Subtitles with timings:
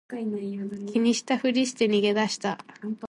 [0.87, 2.57] 気にしたふりして逃げ出した